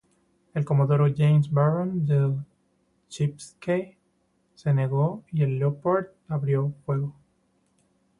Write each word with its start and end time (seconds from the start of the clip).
El 0.55 0.65
comodoro 0.65 1.09
James 1.15 1.51
Barron 1.51 2.07
del" 2.07 2.39
Chesapeake" 3.07 3.99
se 4.55 4.73
negó, 4.73 5.21
y 5.31 5.43
el 5.43 5.59
"Leopard" 5.59 6.07
abrió 6.27 6.73
fuego. 6.87 7.13